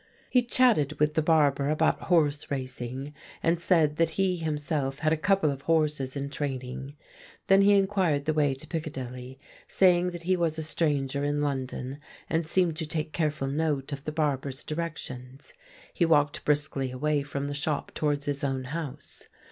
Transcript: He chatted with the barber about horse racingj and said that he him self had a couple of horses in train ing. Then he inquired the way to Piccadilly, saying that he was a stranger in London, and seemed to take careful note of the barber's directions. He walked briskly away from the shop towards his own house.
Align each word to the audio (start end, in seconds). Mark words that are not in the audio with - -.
He 0.31 0.41
chatted 0.41 0.99
with 0.99 1.13
the 1.13 1.21
barber 1.21 1.69
about 1.69 2.01
horse 2.09 2.43
racingj 2.47 3.13
and 3.43 3.59
said 3.61 3.97
that 3.97 4.09
he 4.17 4.37
him 4.37 4.57
self 4.57 4.97
had 4.97 5.13
a 5.13 5.15
couple 5.15 5.51
of 5.51 5.61
horses 5.61 6.15
in 6.15 6.31
train 6.31 6.61
ing. 6.61 6.95
Then 7.45 7.61
he 7.61 7.75
inquired 7.75 8.25
the 8.25 8.33
way 8.33 8.55
to 8.55 8.65
Piccadilly, 8.65 9.39
saying 9.67 10.09
that 10.09 10.23
he 10.23 10.35
was 10.35 10.57
a 10.57 10.63
stranger 10.63 11.23
in 11.23 11.43
London, 11.43 11.99
and 12.31 12.47
seemed 12.47 12.77
to 12.77 12.87
take 12.87 13.13
careful 13.13 13.47
note 13.47 13.93
of 13.93 14.03
the 14.05 14.11
barber's 14.11 14.63
directions. 14.63 15.53
He 15.93 16.03
walked 16.03 16.43
briskly 16.45 16.89
away 16.89 17.21
from 17.21 17.45
the 17.45 17.53
shop 17.53 17.91
towards 17.93 18.25
his 18.25 18.43
own 18.43 18.63
house. 18.63 19.27